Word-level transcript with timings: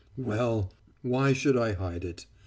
"Well, 0.17 0.73
why 1.03 1.31
should 1.33 1.55
I 1.55 1.73
hide 1.73 2.03
it? 2.03 2.25